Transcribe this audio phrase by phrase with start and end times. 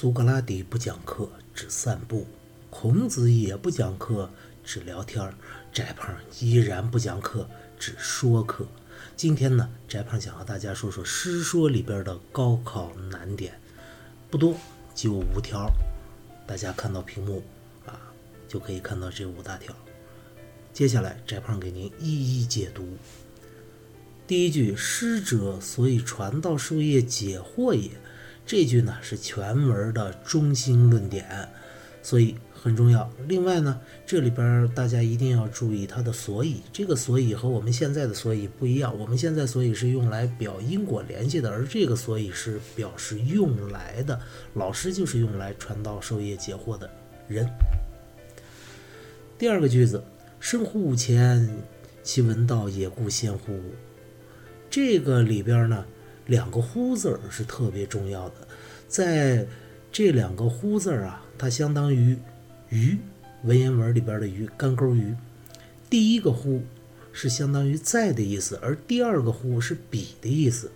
[0.00, 2.24] 苏格拉底不讲课，只散步；
[2.70, 4.30] 孔子也不讲课，
[4.64, 5.34] 只聊天儿。
[5.74, 7.46] 翟胖依然不讲课，
[7.78, 8.66] 只说课。
[9.14, 13.60] 今天呢，翟胖想和大家说说诗说里边的高考难点，
[14.30, 14.56] 不多，
[14.94, 15.70] 就五条。
[16.46, 17.42] 大家看到屏幕
[17.84, 18.00] 啊，
[18.48, 19.76] 就可以看到这五大条。
[20.72, 22.96] 接下来，翟胖给您一一解读。
[24.26, 27.90] 第一句：“师者，所以传道授业解惑也。”
[28.50, 31.48] 这句呢是全文的中心论点，
[32.02, 33.08] 所以很重要。
[33.28, 38.92] 另外呢，这里边大家一定要注意它的所以，这个所以和我们现在的所以不一样。
[38.98, 44.20] 我们现在所以是用来表因果联系的，而这个所以是表示用来的。
[44.54, 46.90] 老师就是用来传道授业解惑的
[47.28, 47.48] 人。
[49.38, 50.02] 第二个句子
[50.40, 51.48] ：“生乎吾前，
[52.02, 53.62] 其闻道也故先乎吾。”
[54.68, 55.84] 这个里边呢。
[56.30, 58.34] 两个“乎”字儿是特别重要的，
[58.86, 59.44] 在
[59.90, 62.16] 这两个“乎”字儿啊，它相当于
[62.70, 62.96] “鱼”
[63.42, 65.12] 文言文里边的“鱼”干钩鱼。
[65.90, 66.62] 第一个“乎”
[67.12, 70.70] 是相当于在的意思，而第二个“乎”是比的意思。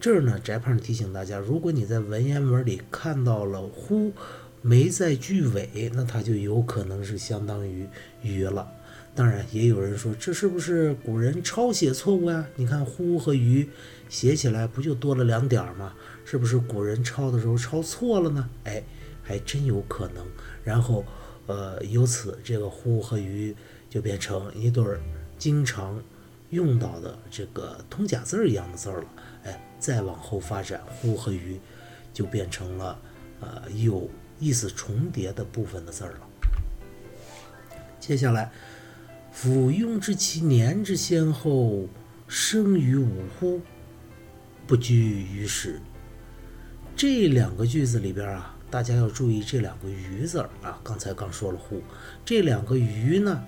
[0.00, 4.12] 这儿呢，翟胖提醒大家，如果你在文言文里看到了“乎”
[4.60, 7.86] 没在句尾，那它就有可能是相当于
[8.22, 8.68] “鱼”了。
[9.14, 12.46] 当然，也有人说这是不是古人抄写错误呀？
[12.56, 13.66] 你看“乎”和“鱼”
[14.10, 15.94] 写起来不就多了两点儿吗？
[16.26, 18.46] 是不是古人抄的时候抄错了呢？
[18.64, 18.82] 哎，
[19.22, 20.22] 还真有可能。
[20.62, 21.02] 然后，
[21.46, 23.56] 呃，由此这个“乎”和“鱼”
[23.88, 25.00] 就变成一对儿
[25.38, 25.98] 经常
[26.50, 29.06] 用到的这个通假字儿一样的字儿了。
[29.44, 31.58] 哎，再往后发展，“乎”和“鱼”
[32.12, 32.98] 就变成了
[33.40, 36.20] 呃有意思重叠的部分的字儿了。
[37.98, 38.52] 接下来。
[39.36, 41.86] 夫庸之其年之先后，
[42.26, 43.60] 生于五乎？
[44.66, 45.78] 不拘于时。
[46.96, 50.80] 这两个句子里边啊，大家要注意这两个“于”字儿啊。
[50.82, 51.82] 刚才刚说了“乎”，
[52.24, 53.44] 这两个“于”呢，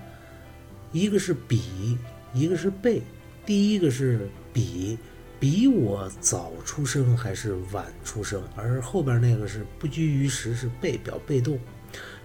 [0.91, 1.97] 一个是比，
[2.35, 3.01] 一个是被。
[3.43, 4.95] 第一个是比，
[5.39, 8.43] 比我早出生还是晚出生？
[8.55, 11.59] 而后边那个是不拘于时，是被表被动。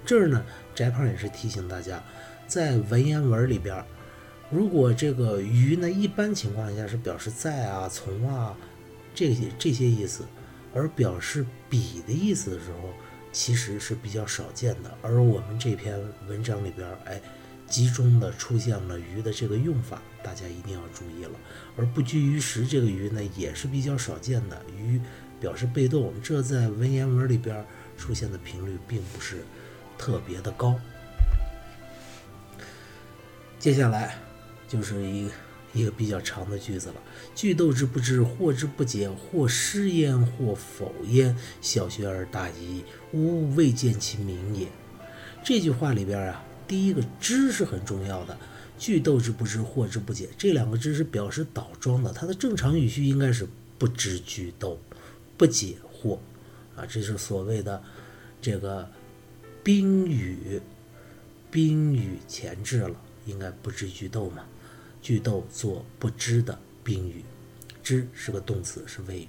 [0.04, 2.04] 这儿呢，翟胖也是提醒大家。
[2.47, 3.84] 在文言文里边，
[4.50, 8.56] 如果这个“于”呢，一般情况下是表示在啊、从啊
[9.15, 10.25] 这些这些意思，
[10.75, 12.93] 而表示比的意思的时候，
[13.33, 14.97] 其实是比较少见的。
[15.03, 17.21] 而我们这篇文章里边，哎，
[17.66, 21.33] 集中的出现了“于”的这个用法，大家一定要注意了。
[21.77, 25.00] 而不拘于时这个“于”呢，也是比较少见的，“于”
[25.41, 27.65] 表示被动，这在文言文里边
[27.97, 29.44] 出现的频率并不是
[29.99, 30.78] 特别的高。
[33.64, 34.19] 接下来
[34.69, 35.26] 就是一
[35.72, 36.97] 一个比较长的句子了。
[37.34, 41.34] 句斗之不知，或之不解，或失焉，或否焉。
[41.62, 44.69] 小学而大遗，吾未见其明也。
[45.42, 48.36] 这句话里边啊，第一个知是很重要的。
[48.78, 52.12] 句斗之不知，或之不解，这两个知是表示倒装的。
[52.12, 53.48] 它的正常语序应该是
[53.78, 54.78] 不知句斗，
[55.38, 56.20] 不解或。
[56.76, 57.82] 啊，这是所谓的
[58.42, 58.86] 这个
[59.62, 60.60] 宾语，
[61.50, 62.94] 宾语前置了。
[63.26, 64.44] 应该不知句斗嘛？
[65.02, 67.24] 句斗做不知的宾语，
[67.82, 69.28] 知是个动词，是谓语。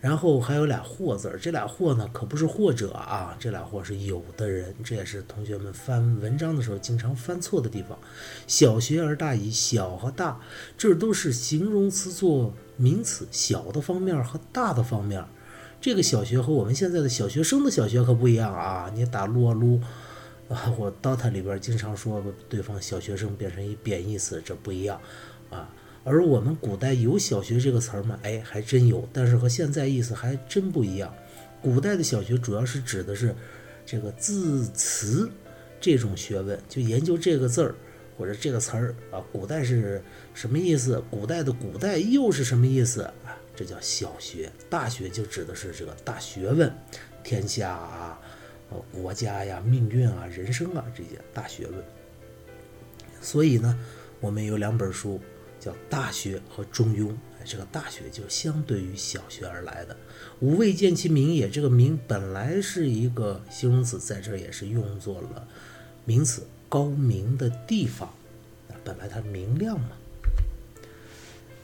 [0.00, 7.98] 然后还有俩或字儿，这俩或呢可不是或者啊，这俩或是有的人，这也是同学们翻文章的时候经常犯错的地方。
[8.46, 10.38] 小学而大矣，小和大
[10.76, 15.24] 这都是形容词做名词，小的方面和大的方面。
[15.80, 18.90] 这个小学和我们现在的小学生的小学可不一样啊！
[18.94, 19.80] 你打撸啊撸。
[20.48, 25.00] 啊， 我 DOTA 里边经常说对方小学生变成一贬义词，这不一样
[25.50, 25.68] 啊。
[26.04, 28.18] 而我们古代有小学这个词儿吗？
[28.22, 31.14] 哎，还真有，但是和现在意思还真不一样。
[31.62, 33.34] 古代的小学主要是指的是
[33.86, 35.30] 这个字词
[35.80, 37.74] 这种学问，就研究这个字儿
[38.18, 39.24] 或者这个词儿啊。
[39.32, 40.04] 古代是
[40.34, 41.02] 什么意思？
[41.10, 43.34] 古代的古代又是什么意思啊？
[43.56, 44.52] 这叫小学。
[44.68, 46.70] 大学就指的是这个大学问，
[47.22, 48.20] 天下啊。
[48.92, 51.84] 国家呀、命运啊、人生啊这些大学问。
[53.20, 53.78] 所以呢，
[54.20, 55.20] 我们有两本书
[55.60, 57.08] 叫《大学》和《中庸》。
[57.46, 59.94] 这个《大学》就相对于小学而来的。
[60.40, 65.46] 吾未见其明也，这个“明”本来是一个形容词，在这也是用作了
[66.06, 68.14] 名词，高明的地方。
[68.82, 69.90] 本来它明亮嘛。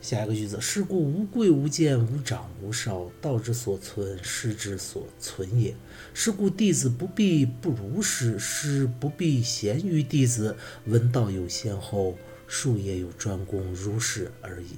[0.00, 5.74] 下一个句子：是故无贵无贱，无长无少，道之所存，师之所存也。
[6.14, 10.56] 是故弟子不必不如师，师不必贤于弟子。
[10.86, 12.16] 闻道有先后，
[12.46, 14.68] 术业有专攻，如是而已。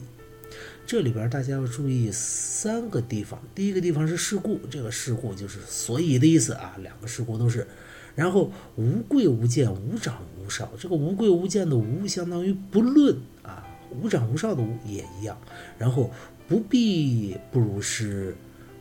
[0.85, 3.41] 这里边大家要注意三个地方。
[3.55, 7.67] 第一个地方是事故，这个事故就是所以的意思啊，两个事故都是。
[8.15, 10.73] 然后无贵无贱，无长无少。
[10.79, 13.65] 这个无贵无贱的无相当于不论啊，
[14.01, 15.37] 无长无少的无也一样。
[15.79, 16.11] 然后
[16.49, 18.37] 不必不如是，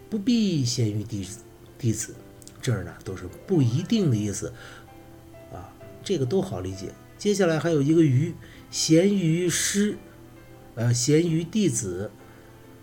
[0.09, 1.39] 不必先于弟子
[1.77, 2.13] 弟子，
[2.61, 4.53] 这儿呢都是不一定的意思
[5.51, 5.73] 啊，
[6.03, 6.87] 这个都好理解。
[7.17, 8.33] 接下来还有一个于，
[8.69, 9.97] 贤于师，
[10.75, 12.09] 呃，贤于弟子，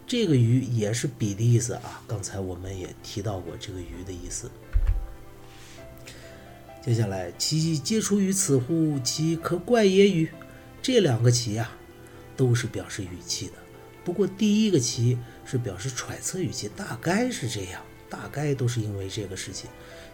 [0.06, 2.02] 这个于也是比的意思啊。
[2.06, 4.50] 刚才我们也提到过这个于的意思。
[6.80, 8.98] 接下来，其皆出于此乎？
[9.00, 10.28] 其可怪也与？
[10.80, 11.72] 这两个其呀，
[12.38, 13.52] 都是表示语气的。
[14.04, 19.68] 不过第一个其是表示揣测语气，大概是这样，大概都是因为这个事情。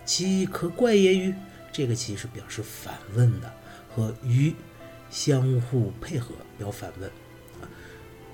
[0.04, 1.32] 其可怪也与？
[1.70, 3.52] 这个其是表示反问的，
[3.94, 4.54] 和与
[5.10, 7.10] 相互配合表反问。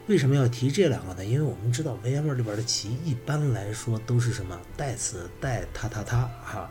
[0.06, 1.24] 为什么要提这两个呢？
[1.24, 6.70] 因为我们知道文言文里边的其一般来说都是什么代词代他他他哈。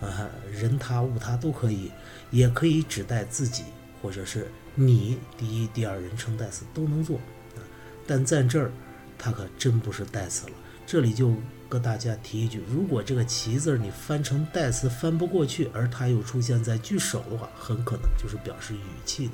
[0.00, 1.90] 啊，人他物他都可以，
[2.30, 3.64] 也可以指代自己，
[4.02, 7.16] 或者是你第一、第二人称代词都能做
[7.56, 7.60] 啊。
[8.06, 8.70] 但在这儿，
[9.18, 10.52] 它可真不是代词了。
[10.86, 11.34] 这里就
[11.68, 19.32] 跟大家提一句：如果这个“其”字你翻成代词翻不过去，而它又出现在句首的话，很可能就是表示语气的。